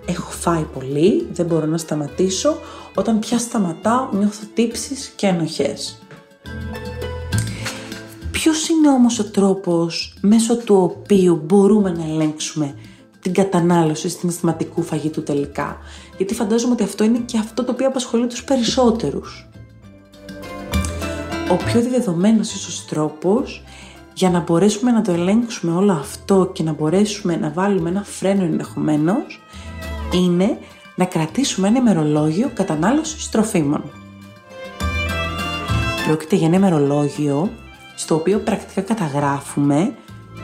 Έχω 0.06 0.30
φάει 0.30 0.62
πολύ, 0.62 1.28
δεν 1.32 1.46
μπορώ 1.46 1.66
να 1.66 1.78
σταματήσω, 1.78 2.58
όταν 2.94 3.18
πια 3.18 3.38
σταματάω 3.38 4.08
νιώθω 4.12 4.46
τύψεις 4.54 5.12
και 5.16 5.26
ενοχές. 5.26 5.98
Ποιος 8.30 8.68
είναι 8.68 8.88
όμως 8.88 9.18
ο 9.18 9.24
τρόπος 9.24 10.14
μέσω 10.20 10.56
του 10.56 10.76
οποίου 10.76 11.42
μπορούμε 11.44 11.90
να 11.90 12.04
ελέγξουμε 12.04 12.74
την 13.20 13.32
κατανάλωση 13.32 14.08
συναισθηματικού 14.08 14.82
φαγητού 14.82 15.22
τελικά; 15.22 15.76
Γιατί 16.16 16.34
φαντάζομαι 16.34 16.72
ότι 16.72 16.82
αυτό 16.82 17.04
είναι 17.04 17.18
και 17.18 17.38
αυτό 17.38 17.64
το 17.64 17.72
οποίο 17.72 17.86
απασχολεί 17.86 18.26
τους 18.26 18.44
περισσότερους. 18.44 19.48
Ο 21.50 21.56
πιο 21.56 21.80
διδεδομένος 21.80 22.52
ίσως 22.52 22.86
τρόπος 22.86 23.62
για 24.14 24.30
να 24.30 24.40
μπορέσουμε 24.40 24.90
να 24.90 25.02
το 25.02 25.12
ελέγξουμε 25.12 25.76
όλο 25.76 25.92
αυτό 25.92 26.50
και 26.52 26.62
να 26.62 26.72
μπορέσουμε 26.72 27.36
να 27.36 27.50
βάλουμε 27.50 27.88
ένα 27.88 28.02
φρένο 28.02 28.44
ενδεχομένως 28.44 29.41
είναι 30.12 30.58
να 30.94 31.04
κρατήσουμε 31.04 31.68
ένα 31.68 31.78
ημερολόγιο 31.78 32.50
κατανάλωσης 32.54 33.28
τροφίμων. 33.28 33.82
Πρόκειται 36.06 36.36
για 36.36 36.46
ένα 36.46 36.56
ημερολόγιο 36.56 37.50
στο 37.94 38.14
οποίο 38.14 38.38
πρακτικά 38.38 38.80
καταγράφουμε 38.80 39.94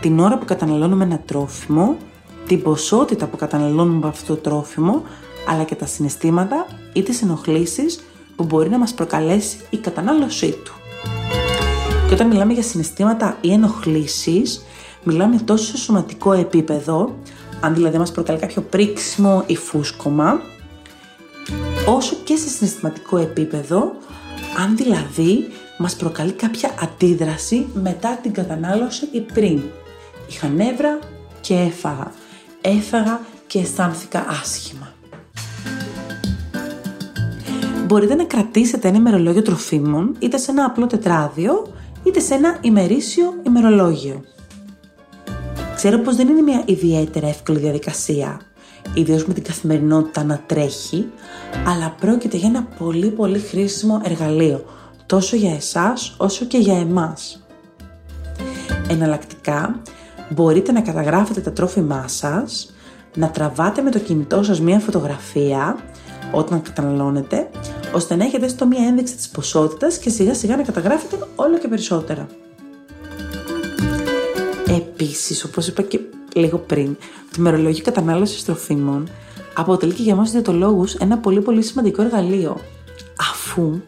την 0.00 0.18
ώρα 0.18 0.38
που 0.38 0.44
καταναλώνουμε 0.44 1.04
ένα 1.04 1.20
τρόφιμο, 1.24 1.96
την 2.46 2.62
ποσότητα 2.62 3.26
που 3.26 3.36
καταναλώνουμε 3.36 3.96
από 3.96 4.06
αυτό 4.06 4.34
το 4.34 4.40
τρόφιμο, 4.40 5.02
αλλά 5.48 5.64
και 5.64 5.74
τα 5.74 5.86
συναισθήματα 5.86 6.66
ή 6.92 7.02
τις 7.02 7.22
ενοχλήσεις 7.22 8.00
που 8.36 8.44
μπορεί 8.44 8.68
να 8.68 8.78
μας 8.78 8.94
προκαλέσει 8.94 9.58
η 9.70 9.76
κατανάλωσή 9.76 10.50
του. 10.64 10.72
Και 12.08 12.14
όταν 12.14 12.26
μιλάμε 12.26 12.52
για 12.52 12.62
συναισθήματα 12.62 13.36
ή 13.40 13.52
ενοχλήσεις, 13.52 14.64
μιλάμε 15.02 15.38
τόσο 15.38 15.64
σε 15.64 15.76
σωματικό 15.76 16.32
επίπεδο, 16.32 17.14
αν 17.60 17.74
δηλαδή 17.74 17.98
μας 17.98 18.12
προκαλεί 18.12 18.38
κάποιο 18.38 18.62
πρίξιμο 18.62 19.44
ή 19.46 19.56
φούσκωμα, 19.56 20.40
όσο 21.86 22.16
και 22.24 22.36
σε 22.36 22.48
συναισθηματικό 22.48 23.16
επίπεδο, 23.16 23.92
αν 24.58 24.76
δηλαδή 24.76 25.48
μας 25.78 25.96
προκαλεί 25.96 26.32
κάποια 26.32 26.74
αντίδραση 26.82 27.66
μετά 27.74 28.18
την 28.22 28.32
κατανάλωση 28.32 29.08
ή 29.12 29.20
πριν. 29.20 29.62
Είχα 30.28 30.48
νεύρα 30.48 30.98
και 31.40 31.54
έφαγα. 31.54 32.12
Έφαγα 32.60 33.20
και 33.46 33.58
αισθάνθηκα 33.58 34.26
άσχημα. 34.40 34.92
Μπορείτε 37.86 38.14
να 38.14 38.24
κρατήσετε 38.24 38.88
ένα 38.88 38.96
ημερολόγιο 38.96 39.42
τροφίμων 39.42 40.16
είτε 40.18 40.36
σε 40.36 40.50
ένα 40.50 40.64
απλό 40.64 40.86
τετράδιο 40.86 41.72
είτε 42.02 42.20
σε 42.20 42.34
ένα 42.34 42.58
ημερήσιο 42.60 43.34
ημερολόγιο. 43.42 44.24
Ξέρω 45.78 45.98
πως 45.98 46.16
δεν 46.16 46.28
είναι 46.28 46.40
μια 46.40 46.62
ιδιαίτερα 46.66 47.28
εύκολη 47.28 47.58
διαδικασία, 47.58 48.40
ιδίως 48.94 49.26
με 49.26 49.34
την 49.34 49.42
καθημερινότητα 49.42 50.24
να 50.24 50.40
τρέχει, 50.46 51.10
αλλά 51.66 51.94
πρόκειται 52.00 52.36
για 52.36 52.48
ένα 52.48 52.62
πολύ 52.78 53.10
πολύ 53.10 53.38
χρήσιμο 53.38 54.00
εργαλείο 54.04 54.64
τόσο 55.06 55.36
για 55.36 55.54
εσάς 55.54 56.14
όσο 56.18 56.44
και 56.44 56.58
για 56.58 56.78
εμάς. 56.78 57.46
Εναλλακτικά, 58.88 59.82
μπορείτε 60.28 60.72
να 60.72 60.80
καταγράφετε 60.80 61.40
τα 61.40 61.52
τρόφιμά 61.52 62.08
σας, 62.08 62.74
να 63.14 63.30
τραβάτε 63.30 63.82
με 63.82 63.90
το 63.90 63.98
κινητό 63.98 64.42
σας 64.42 64.60
μία 64.60 64.78
φωτογραφία 64.78 65.78
όταν 66.32 66.62
καταναλώνετε, 66.62 67.48
ώστε 67.94 68.16
να 68.16 68.24
έχετε 68.24 68.48
στο 68.48 68.66
μία 68.66 68.86
ένδειξη 68.86 69.16
της 69.16 69.28
ποσότητας 69.28 69.98
και 69.98 70.10
σιγά 70.10 70.34
σιγά 70.34 70.56
να 70.56 70.62
καταγράφετε 70.62 71.16
όλο 71.36 71.58
και 71.58 71.68
περισσότερα. 71.68 72.26
Επίσης, 74.76 75.44
όπως 75.44 75.66
είπα 75.66 75.82
και 75.82 76.00
λίγο 76.34 76.58
πριν, 76.58 76.96
το 77.36 77.40
μερολόγιο 77.40 77.84
κατανάλωσης 77.84 78.44
τροφίμων 78.44 79.08
αποτελεί 79.54 79.92
και 79.92 80.02
για 80.02 80.12
εμάς 80.12 80.30
διαιτολόγους 80.30 80.94
ένα 80.94 81.18
πολύ 81.18 81.40
πολύ 81.40 81.62
σημαντικό 81.62 82.02
εργαλείο, 82.02 82.60
αφού 83.32 83.80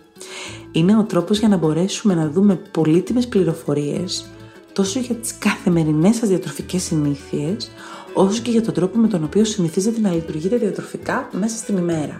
είναι 0.73 0.97
ο 0.97 1.03
τρόπος 1.03 1.39
για 1.39 1.49
να 1.49 1.57
μπορέσουμε 1.57 2.15
να 2.15 2.29
δούμε 2.29 2.55
πολύτιμες 2.55 3.29
πληροφορίες 3.29 4.31
τόσο 4.73 5.01
για 5.01 5.15
τις 5.15 5.39
καθημερινές 5.39 6.17
σας 6.17 6.29
διατροφικές 6.29 6.83
συνήθειες, 6.83 7.71
όσο 8.15 8.43
και 8.43 8.51
για 8.51 8.63
τον 8.63 8.75
τρόπο 8.75 8.99
με 8.99 9.09
τον 9.09 9.25
οποίο 9.25 9.45
συνηθίζετε 9.45 10.01
να 10.01 10.13
λειτουργείτε 10.13 10.57
διατροφικά 10.57 11.29
μέσα 11.33 11.57
στην 11.57 11.77
ημέρα. 11.77 12.17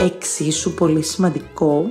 Εξίσου 0.00 0.74
πολύ 0.74 1.02
σημαντικό 1.02 1.90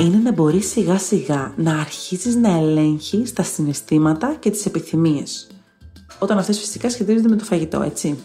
είναι 0.00 0.16
να 0.16 0.32
μπορείς 0.32 0.70
σιγά 0.70 0.98
σιγά 0.98 1.52
να 1.56 1.78
αρχίσεις 1.78 2.36
να 2.36 2.56
ελέγχεις 2.56 3.32
τα 3.32 3.42
συναισθήματα 3.42 4.36
και 4.38 4.50
τις 4.50 4.66
επιθυμίες. 4.66 5.46
Όταν 6.18 6.38
αυτές 6.38 6.58
φυσικά 6.58 6.90
σχετίζονται 6.90 7.28
με 7.28 7.36
το 7.36 7.44
φαγητό, 7.44 7.82
έτσι. 7.82 8.18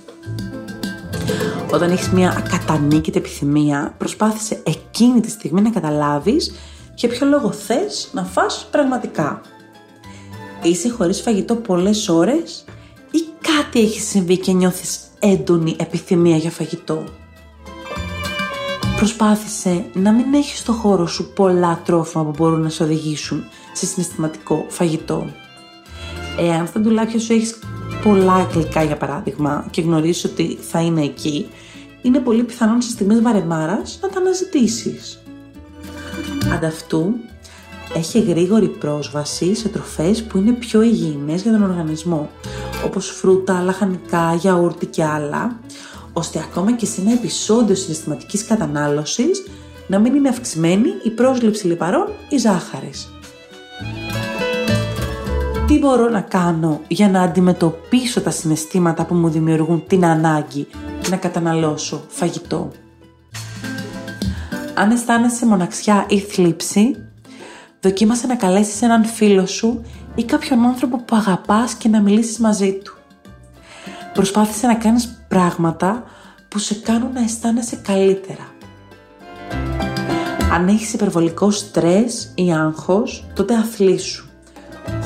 Όταν 1.73 1.91
έχεις 1.91 2.09
μια 2.09 2.29
ακατανίκητη 2.37 3.17
επιθυμία, 3.17 3.95
προσπάθησε 3.97 4.61
εκείνη 4.65 5.19
τη 5.19 5.29
στιγμή 5.29 5.61
να 5.61 5.69
καταλάβεις 5.69 6.51
για 6.95 7.09
ποιο 7.09 7.27
λόγο 7.27 7.51
θες 7.51 8.09
να 8.13 8.23
φας 8.23 8.67
πραγματικά. 8.71 9.41
Είσαι 10.63 10.89
χωρίς 10.89 11.21
φαγητό 11.21 11.55
πολλές 11.55 12.09
ώρες 12.09 12.65
ή 13.11 13.19
κάτι 13.41 13.79
έχει 13.79 13.99
συμβεί 13.99 14.37
και 14.37 14.51
νιώθεις 14.51 14.99
έντονη 15.19 15.75
επιθυμία 15.79 16.35
για 16.35 16.51
φαγητό; 16.51 17.03
Προσπάθησε 18.99 19.85
να 19.93 20.11
μην 20.11 20.33
έχεις 20.33 20.59
στο 20.59 20.71
χώρο 20.71 21.07
σου 21.07 21.33
πολλά 21.33 21.81
τρόφιμα 21.85 22.23
που 22.23 22.33
μπορούν 22.37 22.61
να 22.61 22.69
σε 22.69 22.83
οδηγήσουν 22.83 23.43
σε 23.73 23.85
συναισθηματικό 23.85 24.65
φαγητό. 24.69 25.25
Εάν 26.39 26.67
στα 26.67 26.79
ντουλάπια 26.79 27.19
σου 27.19 27.33
έχεις 27.33 27.59
πολλά 28.03 28.47
γλυκά 28.53 28.83
για 28.83 28.97
παράδειγμα 28.97 29.65
και 29.71 29.81
γνωρίζεις 29.81 30.23
ότι 30.23 30.57
θα 30.61 30.81
είναι 30.81 31.03
εκεί, 31.03 31.47
είναι 32.01 32.19
πολύ 32.19 32.43
πιθανόν 32.43 32.81
σε 32.81 32.89
στιγμές 32.89 33.21
βαρεμάρας 33.21 33.99
να 34.01 34.09
τα 34.09 34.19
αναζητήσεις. 34.19 35.19
Ανταυτού, 36.53 37.13
έχει 37.93 38.19
γρήγορη 38.19 38.67
πρόσβαση 38.67 39.55
σε 39.55 39.67
τροφές 39.67 40.23
που 40.23 40.37
είναι 40.37 40.51
πιο 40.51 40.81
υγιεινές 40.81 41.41
για 41.41 41.51
τον 41.51 41.63
οργανισμό, 41.63 42.29
όπως 42.85 43.09
φρούτα, 43.09 43.61
λαχανικά, 43.61 44.33
γιαούρτι 44.33 44.85
και 44.85 45.03
άλλα, 45.03 45.59
ώστε 46.13 46.39
ακόμα 46.39 46.75
και 46.75 46.85
σε 46.85 47.01
ένα 47.01 47.11
επεισόδιο 47.11 47.75
συναισθηματικής 47.75 48.45
κατανάλωσης 48.45 49.43
να 49.87 49.99
μην 49.99 50.15
είναι 50.15 50.29
αυξημένη 50.29 50.89
η 51.03 51.09
πρόσληψη 51.09 51.67
λιπαρών 51.67 52.07
ή 52.29 52.37
ζάχαρης 52.37 53.09
τι 55.69 55.79
μπορώ 55.79 56.09
να 56.09 56.21
κάνω 56.21 56.81
για 56.87 57.09
να 57.09 57.21
αντιμετωπίσω 57.21 58.21
τα 58.21 58.29
συναισθήματα 58.29 59.05
που 59.05 59.15
μου 59.15 59.29
δημιουργούν 59.29 59.83
την 59.87 60.05
ανάγκη 60.05 60.67
να 61.09 61.17
καταναλώσω 61.17 62.03
φαγητό; 62.07 62.71
Αν 64.75 64.91
αισθάνεσαι 64.91 65.45
μοναξιά 65.45 66.05
ή 66.09 66.19
θλίψη, 66.19 66.95
δοκίμασε 67.81 68.27
να 68.27 68.35
καλέσεις 68.35 68.81
έναν 68.81 69.05
φίλο 69.05 69.45
σου 69.45 69.81
ή 70.15 70.23
κάποιον 70.23 70.65
άνθρωπο 70.65 70.97
που 70.97 71.15
αγαπάς 71.15 71.73
και 71.73 71.89
να 71.89 72.01
μιλήσεις 72.01 72.39
μαζί 72.39 72.73
του. 72.73 72.98
Προσπάθησε 74.13 74.67
να 74.67 74.75
κάνεις 74.75 75.23
πράγματα 75.27 76.03
που 76.47 76.59
σε 76.59 76.75
κάνουν 76.75 77.11
να 77.13 77.21
αισθάνεσαι 77.21 77.75
καλύτερα. 77.75 78.53
Αν 80.53 80.67
έχεις 80.67 80.93
υπερβολικό 80.93 81.51
στρες 81.51 82.31
ή 82.35 82.53
άγχος, 82.53 83.27
τότε 83.33 83.53
αθλήσου 83.53 84.29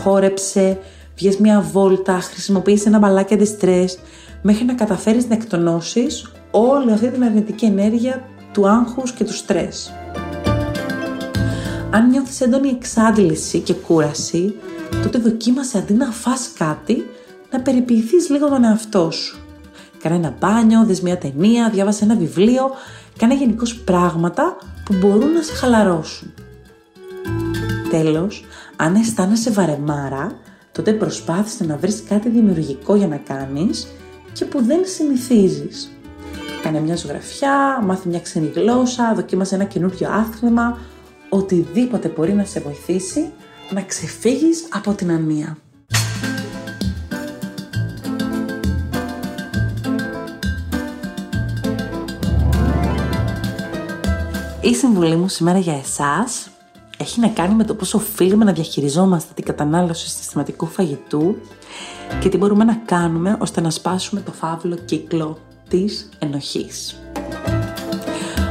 χόρεψε, 0.03 0.79
βγες 1.15 1.38
μια 1.38 1.62
βόλτα, 1.62 2.19
χρησιμοποίησε 2.19 2.88
ένα 2.88 3.00
μπαλάκι 3.00 3.33
αντιστρες, 3.33 4.00
μέχρι 4.41 4.65
να 4.65 4.74
καταφέρεις 4.74 5.27
να 5.27 5.36
εκτονώσεις 5.36 6.31
όλη 6.51 6.91
αυτή 6.91 7.10
την 7.10 7.24
αρνητική 7.24 7.65
ενέργεια 7.65 8.24
του 8.53 8.67
άγχους 8.67 9.12
και 9.12 9.24
του 9.24 9.33
στρες. 9.33 9.93
Αν 11.91 12.10
νιώθεις 12.10 12.41
έντονη 12.41 12.69
εξάντληση 12.69 13.60
και 13.60 13.74
κούραση, 13.74 14.55
τότε 15.01 15.17
δοκίμασε 15.17 15.77
αντί 15.77 15.93
να 15.93 16.12
φας 16.12 16.51
κάτι, 16.57 17.05
να 17.53 17.62
περιποιηθείς 17.62 18.29
λίγο 18.29 18.50
τον 18.50 18.63
εαυτό 18.63 19.12
σου. 19.12 19.38
Κάνε 20.01 20.15
ένα 20.15 20.36
μπάνιο, 20.39 20.86
δες 20.86 21.01
μια 21.01 21.17
ταινία, 21.17 21.69
διάβασε 21.69 22.03
ένα 22.03 22.15
βιβλίο, 22.15 22.72
κάνε 23.17 23.36
γενικώς 23.36 23.75
πράγματα 23.75 24.57
που 24.86 24.93
μπορούν 24.93 25.31
να 25.31 25.41
σε 25.41 25.53
χαλαρώσουν. 25.53 26.33
Τέλος, 27.89 28.45
αν 28.75 28.95
αισθάνεσαι 28.95 29.51
βαρεμάρα, 29.51 30.39
τότε 30.72 30.93
προσπάθησε 30.93 31.65
να 31.65 31.77
βρεις 31.77 32.03
κάτι 32.10 32.29
δημιουργικό 32.29 32.95
για 32.95 33.07
να 33.07 33.17
κάνεις 33.17 33.88
και 34.33 34.45
που 34.45 34.63
δεν 34.63 34.79
συνηθίζεις. 34.86 35.91
Κάνε 36.62 36.79
μια 36.79 36.95
ζωγραφιά, 36.95 37.81
μάθει 37.83 38.07
μια 38.07 38.19
ξένη 38.19 38.51
γλώσσα, 38.55 39.13
δοκίμασε 39.15 39.55
ένα 39.55 39.63
καινούριο 39.63 40.10
άθλημα, 40.12 40.77
οτιδήποτε 41.29 42.07
μπορεί 42.07 42.33
να 42.33 42.43
σε 42.43 42.60
βοηθήσει 42.60 43.31
να 43.69 43.81
ξεφύγεις 43.81 44.67
από 44.69 44.93
την 44.93 45.12
ανία. 45.12 45.57
Η 54.65 54.75
συμβουλή 54.75 55.15
μου 55.15 55.27
σήμερα 55.27 55.58
για 55.58 55.74
εσάς 55.74 56.50
έχει 56.98 57.20
να 57.20 57.27
κάνει 57.27 57.55
με 57.55 57.63
το 57.63 57.75
πώς 57.75 57.93
οφείλουμε 57.93 58.46
να 58.46 58.51
διαχειριζόμαστε 58.51 59.32
την 59.34 59.43
κατανάλωση 59.43 60.10
συστηματικού 60.10 60.65
φαγητού 60.65 61.36
και 62.20 62.29
τι 62.29 62.38
μπορούμε 62.38 62.63
να 62.63 62.75
κάνουμε 62.86 63.38
ώστε 63.39 63.62
να 63.62 63.70
σπάσουμε 63.70 64.22
το 64.22 64.32
φαύλο 64.32 64.75
κύκλο 64.75 65.38
της 65.70 66.10
ενοχής. 66.20 66.96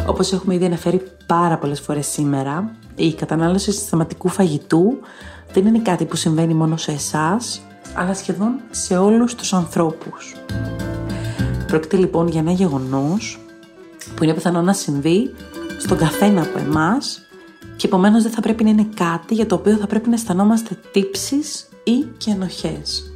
Όπως 0.06 0.32
έχουμε 0.32 0.54
ήδη 0.54 0.64
αναφέρει 0.64 1.02
πάρα 1.26 1.58
πολλές 1.58 1.80
φορές 1.80 2.06
σήμερα, 2.06 2.74
η 2.94 3.14
κατανάλωση 3.14 3.72
συστηματικού 3.72 4.28
φαγητού 4.28 4.98
δεν 5.52 5.66
είναι 5.66 5.78
κάτι 5.78 6.04
που 6.04 6.16
συμβαίνει 6.16 6.54
μόνο 6.54 6.76
σε 6.76 6.92
εσάς, 6.92 7.60
αλλά 7.94 8.14
σχεδόν 8.14 8.60
σε 8.70 8.96
όλους 8.96 9.34
τους 9.34 9.52
ανθρώπους. 9.52 10.34
Πρόκειται 11.66 11.96
λοιπόν 11.96 12.28
για 12.28 12.40
ένα 12.40 12.52
γεγονός 12.52 13.40
που 14.14 14.24
είναι 14.24 14.34
πιθανό 14.34 14.62
να 14.62 14.72
συμβεί 14.72 15.34
στον 15.82 15.98
καθένα 15.98 16.42
από 16.42 16.58
εμάς 16.58 17.22
και 17.76 17.86
επομένως 17.86 18.22
δεν 18.22 18.32
θα 18.32 18.40
πρέπει 18.40 18.64
να 18.64 18.70
είναι 18.70 18.88
κάτι 18.94 19.34
για 19.34 19.46
το 19.46 19.54
οποίο 19.54 19.76
θα 19.76 19.86
πρέπει 19.86 20.08
να 20.08 20.14
αισθανόμαστε 20.14 20.78
τύψεις 20.92 21.68
ή 21.84 22.06
και 22.16 22.30
ενοχές. 22.30 23.12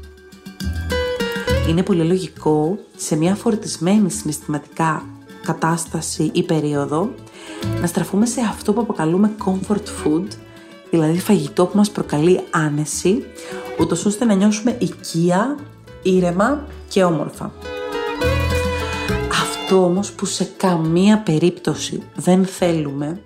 Είναι 1.69 1.83
πολύ 1.83 2.05
λογικό 2.05 2.79
σε 2.97 3.17
μια 3.17 3.35
φορτισμένη 3.35 4.11
συναισθηματικά 4.11 5.05
κατάσταση 5.43 6.31
ή 6.33 6.43
περίοδο 6.43 7.15
να 7.81 7.87
στραφούμε 7.87 8.27
σε 8.27 8.41
αυτό 8.41 8.73
που 8.73 8.81
αποκαλούμε 8.81 9.31
comfort 9.45 10.05
food, 10.05 10.27
δηλαδή 10.91 11.19
φαγητό 11.19 11.67
που 11.67 11.77
μας 11.77 11.91
προκαλεί 11.91 12.41
άνεση, 12.51 13.25
ούτως 13.81 14.05
ώστε 14.05 14.25
να 14.25 14.35
νιώσουμε 14.35 14.77
οικία, 14.81 15.59
ήρεμα 16.03 16.67
και 16.89 17.05
όμορφα. 17.05 17.53
Αυτό 19.69 19.85
όμως 19.85 20.13
που 20.13 20.25
σε 20.25 20.45
καμία 20.57 21.19
περίπτωση 21.19 22.03
δεν 22.15 22.45
θέλουμε 22.45 23.21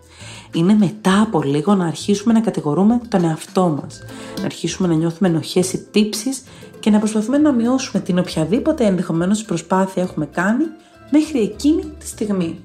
είναι 0.52 0.74
μετά 0.74 1.20
από 1.20 1.42
λίγο 1.42 1.74
να 1.74 1.86
αρχίσουμε 1.86 2.32
να 2.32 2.40
κατηγορούμε 2.40 3.00
τον 3.08 3.24
εαυτό 3.24 3.68
μας. 3.68 4.02
Να 4.38 4.44
αρχίσουμε 4.44 4.88
να 4.88 4.94
νιώθουμε 4.94 5.28
ενοχές 5.28 5.72
ή 5.72 5.78
τύψεις 5.90 6.42
και 6.80 6.90
να 6.90 6.98
προσπαθούμε 6.98 7.38
να 7.38 7.52
μειώσουμε 7.52 8.02
την 8.02 8.18
οποιαδήποτε 8.18 8.84
ενδεχομένως 8.84 9.42
προσπάθεια 9.42 10.02
έχουμε 10.02 10.26
κάνει 10.26 10.64
μέχρι 11.10 11.40
εκείνη 11.40 11.82
τη 11.98 12.06
στιγμή. 12.06 12.60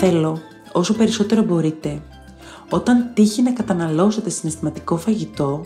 Θέλω 0.00 0.38
όσο 0.72 0.94
περισσότερο 0.94 1.42
μπορείτε 1.42 2.02
όταν 2.70 3.10
τύχει 3.14 3.42
να 3.42 3.52
καταναλώσετε 3.52 4.30
συναισθηματικό 4.30 4.96
φαγητό 4.96 5.64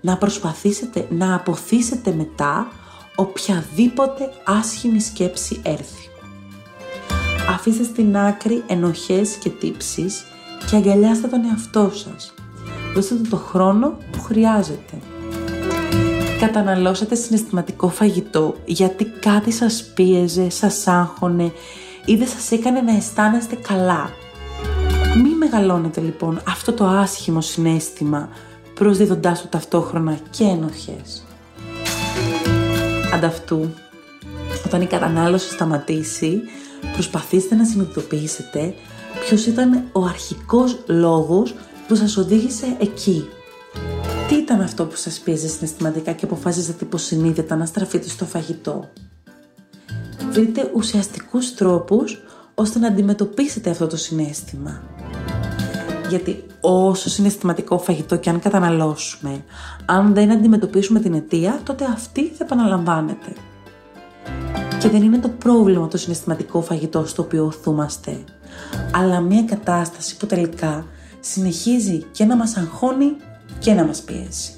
να 0.00 0.16
προσπαθήσετε 0.16 1.06
να 1.10 1.34
αποθήσετε 1.34 2.14
μετά 2.16 2.72
οποιαδήποτε 3.14 4.32
άσχημη 4.44 5.00
σκέψη 5.00 5.60
έρθει. 5.64 6.08
Αφήστε 7.48 7.84
στην 7.84 8.16
άκρη 8.16 8.62
ενοχές 8.66 9.30
και 9.34 9.48
τύψεις 9.48 10.24
και 10.70 10.76
αγκαλιάστε 10.76 11.28
τον 11.28 11.44
εαυτό 11.44 11.90
σας. 11.94 12.34
Δώστε 12.94 13.14
του 13.14 13.28
το 13.28 13.36
χρόνο 13.36 13.96
που 14.12 14.20
χρειάζεται. 14.22 14.98
Καταναλώσατε 16.40 17.14
συναισθηματικό 17.14 17.88
φαγητό 17.88 18.54
γιατί 18.64 19.04
κάτι 19.04 19.50
σας 19.50 19.84
πίεζε, 19.94 20.50
σας 20.50 20.86
άγχωνε 20.86 21.52
ή 22.04 22.16
δεν 22.16 22.26
σας 22.26 22.50
έκανε 22.50 22.80
να 22.80 22.96
αισθάνεστε 22.96 23.54
καλά. 23.54 24.10
Μη 25.22 25.34
μεγαλώνετε 25.34 26.00
λοιπόν 26.00 26.40
αυτό 26.48 26.72
το 26.72 26.86
άσχημο 26.86 27.40
συνέστημα 27.40 28.28
προσδίδοντάς 28.74 29.40
του 29.40 29.48
ταυτόχρονα 29.48 30.18
και 30.30 30.44
ενοχές. 30.44 31.24
Ανταυτού, 33.12 33.74
όταν 34.66 34.82
η 34.82 34.86
κατανάλωση 34.86 35.50
σταματήσει, 35.50 36.40
προσπαθήστε 36.92 37.54
να 37.54 37.64
συνειδητοποιήσετε 37.64 38.74
ποιος 39.20 39.46
ήταν 39.46 39.84
ο 39.92 40.04
αρχικός 40.04 40.78
λόγος 40.86 41.54
που 41.88 41.94
σας 41.94 42.16
οδήγησε 42.16 42.76
εκεί. 42.80 43.28
Τι 44.28 44.34
ήταν 44.34 44.60
αυτό 44.60 44.86
που 44.86 44.96
σας 44.96 45.18
πίεζε 45.18 45.48
συναισθηματικά 45.48 46.12
και 46.12 46.24
αποφάσισατε 46.24 46.84
υποσυνείδητα 46.84 47.56
να 47.56 47.66
στραφείτε 47.66 48.08
στο 48.08 48.24
φαγητό; 48.24 48.88
Βρείτε 50.30 50.70
ουσιαστικούς 50.74 51.54
τρόπους 51.54 52.22
ώστε 52.54 52.78
να 52.78 52.86
αντιμετωπίσετε 52.86 53.70
αυτό 53.70 53.86
το 53.86 53.96
συνέστημα. 53.96 54.82
Γιατί 56.12 56.44
όσο 56.60 57.08
συναισθηματικό 57.08 57.78
φαγητό 57.78 58.16
και 58.16 58.30
αν 58.30 58.40
καταναλώσουμε, 58.40 59.44
αν 59.86 60.14
δεν 60.14 60.30
αντιμετωπίσουμε 60.30 61.00
την 61.00 61.14
αιτία, 61.14 61.60
τότε 61.62 61.84
αυτή 61.84 62.26
θα 62.26 62.44
επαναλαμβάνεται. 62.44 63.32
Και 64.80 64.88
δεν 64.88 65.02
είναι 65.02 65.18
το 65.18 65.28
πρόβλημα 65.28 65.88
το 65.88 65.96
συναισθηματικό 65.96 66.62
φαγητό 66.62 67.06
στο 67.06 67.22
οποίο 67.22 67.44
οθούμαστε, 67.44 68.24
αλλά 68.94 69.20
μια 69.20 69.42
κατάσταση 69.42 70.16
που 70.16 70.26
τελικά 70.26 70.86
συνεχίζει 71.20 72.04
και 72.12 72.24
να 72.24 72.36
μας 72.36 72.56
αγχώνει 72.56 73.16
και 73.58 73.72
να 73.72 73.84
μας 73.84 74.00
πιέζει. 74.00 74.52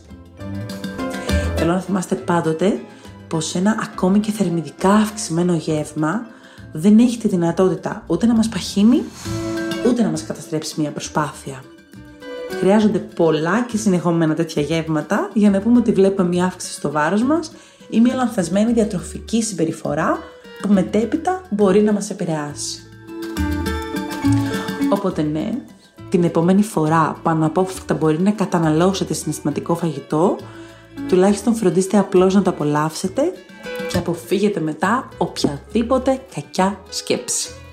Θέλω 1.57 1.73
να 1.73 1.81
θυμάστε 1.81 2.15
πάντοτε 2.15 2.81
πως 3.29 3.55
ένα 3.55 3.77
ακόμη 3.83 4.19
και 4.19 4.33
θερμιδικά 4.33 4.91
αυξημένο 4.91 5.55
γεύμα 5.55 6.27
δεν 6.73 6.99
έχει 6.99 7.19
τη 7.19 7.29
δυνατότητα 7.29 8.03
ούτε 8.07 8.27
να 8.27 8.35
μας 8.35 8.49
παχύνει, 8.49 9.03
ούτε 9.87 10.03
να 10.03 10.09
μας 10.09 10.25
καταστρέψει 10.25 10.81
μια 10.81 10.91
προσπάθεια. 10.91 11.63
Χρειάζονται 12.59 12.99
πολλά 12.99 13.63
και 13.63 13.77
συνεχόμενα 13.77 14.35
τέτοια 14.35 14.63
γεύματα 14.63 15.31
για 15.33 15.51
να 15.51 15.61
πούμε 15.61 15.79
ότι 15.79 15.93
βλέπουμε 15.93 16.29
μια 16.29 16.45
αύξηση 16.45 16.73
στο 16.73 16.91
βάρος 16.91 17.23
μας 17.23 17.53
ή 17.91 18.01
μια 18.01 18.15
λανθασμένη 18.15 18.73
διατροφική 18.73 19.43
συμπεριφορά 19.43 20.19
που 20.63 20.73
μετέπειτα 20.73 21.43
μπορεί 21.51 21.83
να 21.83 21.93
μας 21.93 22.11
επηρεάσει. 22.11 22.83
Οπότε 24.91 25.23
ναι, 25.23 25.51
την 26.09 26.25
επόμενη 26.25 26.63
φορά 26.63 27.17
που 27.23 27.31
αναπόφευκτα 27.31 27.95
μπορεί 27.95 28.21
να 28.21 28.31
καταναλώσετε 28.31 29.15
συναισθηματικό 29.15 29.75
φαγητό, 29.75 30.37
τουλάχιστον 31.09 31.55
φροντίστε 31.55 31.99
απλώς 31.99 32.35
να 32.35 32.43
το 32.43 32.51
απολαύσετε 32.51 33.33
και 33.89 33.99
αποφύγετε 33.99 34.61
μετά 34.61 35.09
οποιαδήποτε 35.19 36.21
κακιά 36.35 36.81
σκέψη. 36.89 37.64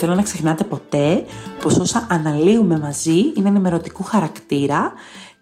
Δεν 0.00 0.08
θέλω 0.08 0.20
να 0.20 0.26
ξεχνάτε 0.26 0.64
ποτέ 0.64 1.24
πως 1.62 1.78
όσα 1.78 2.06
αναλύουμε 2.10 2.78
μαζί 2.78 3.32
είναι 3.36 3.48
ενημερωτικού 3.48 4.02
χαρακτήρα 4.02 4.92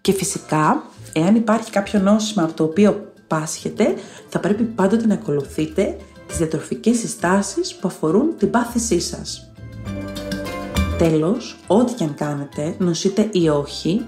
και 0.01 0.11
φυσικά 0.11 0.83
εάν 1.13 1.35
υπάρχει 1.35 1.71
κάποιο 1.71 1.99
νόσημα 1.99 2.43
από 2.43 2.53
το 2.53 2.63
οποίο 2.63 3.11
πάσχετε 3.27 3.93
θα 4.29 4.39
πρέπει 4.39 4.63
πάντοτε 4.63 5.07
να 5.07 5.13
ακολουθείτε 5.13 5.97
τις 6.27 6.37
διατροφικές 6.37 6.97
συστάσεις 6.97 7.75
που 7.75 7.87
αφορούν 7.87 8.37
την 8.37 8.49
πάθησή 8.49 8.99
σας. 8.99 9.51
Τέλος, 10.97 11.59
ό,τι 11.67 11.93
και 11.93 12.03
αν 12.03 12.15
κάνετε, 12.15 12.75
νοσείτε 12.77 13.29
ή 13.31 13.49
όχι, 13.49 14.05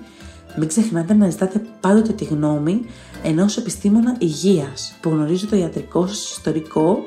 μην 0.58 0.68
ξεχνάτε 0.68 1.14
να 1.14 1.30
ζητάτε 1.30 1.62
πάντοτε 1.80 2.14
τη 2.14 2.24
γνώμη 2.24 2.86
ενός 3.24 3.58
επιστήμονα 3.58 4.16
υγείας 4.20 4.94
που 5.02 5.10
γνωρίζει 5.10 5.46
το 5.46 5.56
ιατρικό 5.56 6.08
σας 6.08 6.32
ιστορικό 6.32 6.98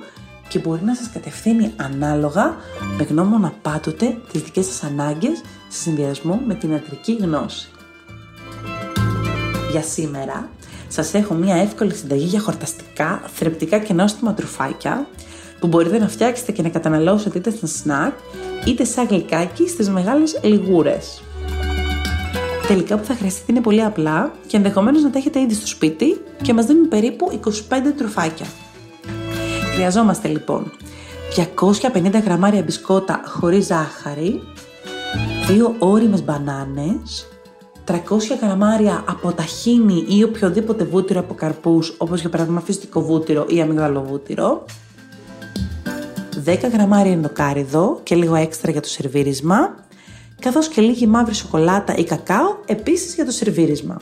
και 0.48 0.59
μπορεί 0.59 0.85
να 0.85 0.94
σας 0.94 1.11
κατευθύνει 1.11 1.72
ανάλογα 1.76 2.57
με 2.98 3.04
γνώμονα 3.04 3.52
πάντοτε 3.62 4.18
τις 4.33 4.42
δικές 4.42 4.66
σας 4.66 4.83
ανάγκες 4.83 5.40
σε 5.68 5.78
συνδυασμό 5.80 6.40
με 6.46 6.54
την 6.54 6.70
ιατρική 6.70 7.18
γνώση. 7.20 7.68
Για 9.70 9.83
σήμερα 9.83 10.48
σας 10.88 11.14
έχω 11.14 11.35
μία 11.35 11.57
εύκολη 11.57 11.94
συνταγή 11.94 12.24
για 12.24 12.40
χορταστικά, 12.40 13.22
θρεπτικά 13.35 13.78
και 13.78 13.92
νόστιμα 13.92 14.35
τρουφάκια 14.35 15.07
που 15.61 15.66
μπορείτε 15.66 15.98
να 15.98 16.09
φτιάξετε 16.09 16.52
και 16.52 16.62
να 16.62 16.68
καταναλώσετε 16.68 17.38
είτε 17.38 17.50
στα 17.50 17.66
σνακ 17.66 18.12
είτε 18.66 18.85
σαν 18.85 19.07
γλυκάκι 19.07 19.68
στις 19.68 19.88
μεγάλες 19.88 20.40
λιγούρες. 20.42 21.22
Τελικά 22.68 22.98
που 22.98 23.04
θα 23.04 23.14
χρειαστείτε 23.14 23.52
είναι 23.52 23.61
πολύ 23.61 23.83
απλά 23.83 24.33
και 24.46 24.57
ενδεχομένως 24.57 25.02
να 25.02 25.11
τα 25.11 25.18
έχετε 25.18 25.40
ήδη 25.40 25.54
στο 25.54 25.66
σπίτι 25.66 26.20
και 26.42 26.52
μας 26.52 26.66
δίνουν 26.66 26.88
περίπου 26.88 27.40
25 27.44 27.50
τρουφάκια. 27.96 28.46
Χρειαζόμαστε 29.74 30.28
λοιπόν 30.28 30.72
250 31.92 32.22
γραμμάρια 32.24 32.62
μπισκότα 32.62 33.20
χωρίς 33.26 33.66
ζάχαρη, 33.66 34.42
2 35.48 35.74
όριμες 35.78 36.24
μπανάνες, 36.24 37.28
300 37.84 37.96
γραμμάρια 38.40 39.04
από 39.08 39.32
ταχίνι 39.32 40.04
ή 40.08 40.22
οποιοδήποτε 40.22 40.84
βούτυρο 40.84 41.20
από 41.20 41.34
καρπούς, 41.34 41.94
όπως 41.98 42.20
για 42.20 42.28
παράδειγμα 42.28 42.60
φυσικό 42.60 43.02
βούτυρο 43.02 43.46
ή 43.48 43.60
αμυγδαλοβούτυρο, 43.60 44.64
10 46.44 46.68
γραμμάρια 46.72 47.12
ενδοκάριδο 47.12 48.00
και 48.02 48.14
λίγο 48.14 48.34
έξτρα 48.34 48.70
για 48.70 48.80
το 48.80 48.88
σερβίρισμα, 48.88 49.74
καθώς 50.40 50.68
και 50.68 50.80
λίγη 50.80 51.06
μαύρη 51.06 51.34
σοκολάτα 51.34 51.94
ή 51.96 52.04
κακάο 52.04 52.56
επίσης 52.66 53.14
για 53.14 53.24
το 53.24 53.30
σερβίρισμα. 53.30 53.96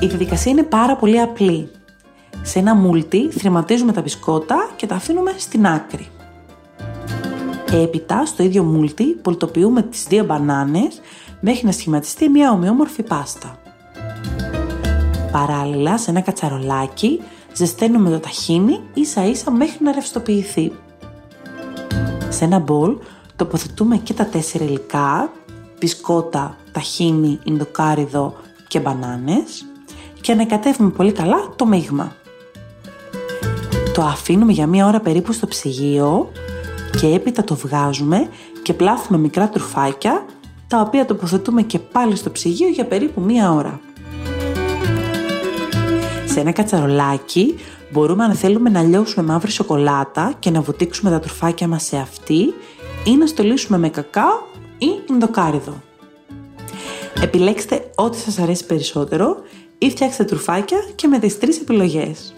Η 0.00 0.06
διαδικασία 0.06 0.52
είναι 0.52 0.62
πάρα 0.62 0.96
πολύ 0.96 1.20
απλή. 1.20 1.70
Σε 2.42 2.58
ένα 2.58 2.74
μούλτι 2.74 3.30
θρηματίζουμε 3.30 3.92
τα 3.92 4.00
μπισκότα 4.00 4.70
και 4.76 4.86
τα 4.86 4.94
αφήνουμε 4.94 5.34
στην 5.36 5.66
άκρη. 5.66 6.08
Έπειτα, 7.72 8.26
στο 8.26 8.42
ίδιο 8.42 8.62
μούλτι, 8.62 9.04
πολτοποιούμε 9.04 9.82
τις 9.82 10.04
δύο 10.08 10.24
μπανάνες 10.24 11.00
μέχρι 11.40 11.66
να 11.66 11.72
σχηματιστεί 11.72 12.28
μια 12.28 12.50
ομοιόμορφη 12.50 13.02
πάστα. 13.02 13.58
Παράλληλα, 15.32 15.98
σε 15.98 16.10
ένα 16.10 16.20
κατσαρολάκι, 16.20 17.20
ζεσταίνουμε 17.52 18.10
το 18.10 18.18
ταχίνι 18.18 18.80
ίσα 18.94 19.24
ίσα 19.24 19.50
μέχρι 19.50 19.84
να 19.84 19.92
ρευστοποιηθεί. 19.92 20.72
Σε 22.28 22.44
ένα 22.44 22.58
μπολ 22.58 22.96
τοποθετούμε 23.36 23.96
και 23.96 24.14
τα 24.14 24.26
τέσσερα 24.26 24.64
υλικά, 24.64 25.32
μπισκότα, 25.78 26.56
ταχίνι, 26.72 27.38
ινδοκάριδο 27.44 28.34
και 28.68 28.80
μπανάνες 28.80 29.66
και 30.20 30.32
ανακατεύουμε 30.32 30.90
πολύ 30.90 31.12
καλά 31.12 31.36
το 31.56 31.66
μείγμα. 31.66 32.12
Το 34.00 34.06
αφήνουμε 34.06 34.52
για 34.52 34.66
μία 34.66 34.86
ώρα 34.86 35.00
περίπου 35.00 35.32
στο 35.32 35.46
ψυγείο 35.46 36.32
και 37.00 37.06
έπειτα 37.06 37.44
το 37.44 37.54
βγάζουμε 37.54 38.28
και 38.62 38.74
πλάθουμε 38.74 39.18
μικρά 39.18 39.48
τρουφάκια 39.48 40.24
τα 40.68 40.80
οποία 40.80 41.06
τοποθετούμε 41.06 41.62
και 41.62 41.78
πάλι 41.78 42.16
στο 42.16 42.30
ψυγείο 42.30 42.68
για 42.68 42.84
περίπου 42.84 43.20
μία 43.20 43.52
ώρα. 43.52 43.80
Σε 46.26 46.40
ένα 46.40 46.52
κατσαρολάκι 46.52 47.54
μπορούμε 47.92 48.24
αν 48.24 48.34
θέλουμε 48.34 48.70
να 48.70 48.82
λιώσουμε 48.82 49.26
μαύρη 49.26 49.50
σοκολάτα 49.50 50.32
και 50.38 50.50
να 50.50 50.60
βουτήξουμε 50.60 51.10
τα 51.10 51.18
τρουφάκια 51.18 51.68
μας 51.68 51.82
σε 51.84 51.96
αυτή 51.96 52.54
ή 53.04 53.16
να 53.18 53.26
στολίσουμε 53.26 53.78
με 53.78 53.88
κακάο 53.88 54.38
ή 54.78 54.88
ενδοκάριδο. 55.10 55.82
Επιλέξτε 57.22 57.90
ό,τι 57.94 58.18
σας 58.18 58.38
αρέσει 58.38 58.66
περισσότερο 58.66 59.36
ή 59.78 59.90
φτιάξτε 59.90 60.24
τρουφάκια 60.24 60.78
και 60.94 61.08
με 61.08 61.18
τις 61.18 61.38
τρεις 61.38 61.60
επιλογές. 61.60 62.34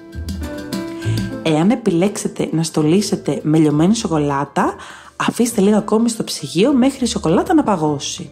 Εάν 1.43 1.71
επιλέξετε 1.71 2.49
να 2.53 2.63
στολίσετε 2.63 3.41
με 3.43 3.59
λιωμένη 3.59 3.95
σοκολάτα, 3.95 4.75
αφήστε 5.17 5.61
λίγο 5.61 5.77
ακόμη 5.77 6.09
στο 6.09 6.25
ψυγείο 6.25 6.73
μέχρι 6.73 7.05
η 7.05 7.07
σοκολάτα 7.07 7.55
να 7.55 7.63
παγώσει. 7.63 8.31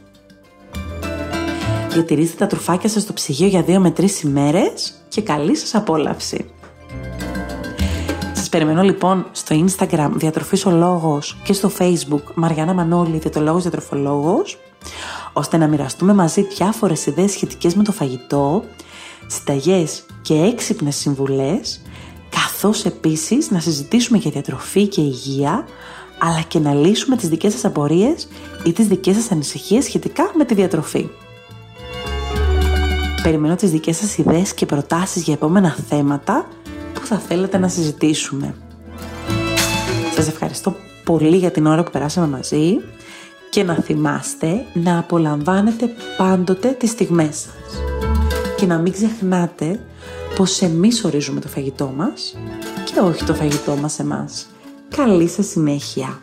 Διατηρήστε 1.90 2.37
τα 2.37 2.46
τρουφάκια 2.46 2.88
σας 2.88 3.03
στο 3.03 3.12
ψυγείο 3.12 3.46
για 3.46 3.64
2 3.66 3.77
με 3.79 3.92
3 3.96 4.25
ημέρες 4.25 4.94
και 5.09 5.20
καλή 5.20 5.57
σας 5.57 5.75
απόλαυση. 5.75 6.51
Σας 8.33 8.49
περιμένω 8.49 8.83
λοιπόν 8.83 9.27
στο 9.33 9.64
Instagram 9.66 10.11
Διατροφής 10.14 10.66
ο 10.66 10.70
Λόγος 10.70 11.37
και 11.44 11.53
στο 11.53 11.70
Facebook 11.79 12.23
Μαριάννα 12.35 12.75
Μανώλη 12.75 13.18
Διατολόγος 13.18 13.62
Διατροφολόγος 13.62 14.59
ώστε 15.33 15.57
να 15.57 15.66
μοιραστούμε 15.66 16.14
μαζί 16.14 16.42
διάφορες 16.42 17.07
ιδέες 17.07 17.33
σχετικές 17.33 17.75
με 17.75 17.83
το 17.83 17.92
φαγητό, 17.92 18.64
συνταγές 19.27 20.05
και 20.23 20.35
έξυπνες 20.35 20.96
συμβουλές 20.96 21.81
καθώς 22.31 22.85
επίσης 22.85 23.51
να 23.51 23.61
συζητήσουμε 23.61 24.19
για 24.19 24.31
διατροφή 24.31 24.88
και 24.88 25.01
υγεία 25.01 25.64
αλλά 26.19 26.40
και 26.49 26.59
να 26.59 26.75
λύσουμε 26.75 27.16
τις 27.16 27.29
δικές 27.29 27.53
σας 27.53 27.64
απορίες 27.64 28.29
ή 28.64 28.73
τις 28.73 28.87
δικές 28.87 29.14
σας 29.14 29.31
ανησυχίες 29.31 29.85
σχετικά 29.85 30.31
με 30.37 30.45
τη 30.45 30.55
διατροφή. 30.55 31.09
Περιμένω 33.23 33.57
τις 33.57 33.71
δικές 33.71 33.97
σας 33.97 34.19
ιδέες 34.19 34.55
και 34.55 34.66
προτάσεις 34.66 35.23
για 35.23 35.35
επόμενα 35.35 35.77
θέματα 35.88 36.47
που 36.95 37.07
θα 37.07 37.19
θέλετε 37.19 37.59
να 37.59 37.69
συζητήσουμε. 37.69 38.55
Σας 40.14 40.29
ευχαριστώ 40.29 40.77
πολύ 41.05 41.37
για 41.37 41.51
την 41.51 41.66
ώρα 41.66 41.83
που 41.83 41.90
περάσαμε 41.90 42.27
μαζί 42.27 42.81
και 43.51 43.62
να 43.62 43.75
θυμάστε 43.75 44.64
να 44.73 44.99
απολαμβάνετε 44.99 45.90
πάντοτε 46.16 46.69
τις 46.69 46.90
στιγμές 46.90 47.37
σας 47.37 47.81
και 48.57 48.66
να 48.66 48.79
μην 48.79 48.93
ξεχνάτε 48.93 49.81
πως 50.37 50.61
εμείς 50.61 51.05
ορίζουμε 51.05 51.40
το 51.40 51.49
φαγητό 51.49 51.93
μας 51.97 52.37
και 52.85 53.01
όχι 53.01 53.25
το 53.25 53.35
φαγητό 53.35 53.77
μας 53.77 53.99
εμάς. 53.99 54.47
Καλή 54.88 55.29
σας 55.29 55.47
συνέχεια! 55.47 56.21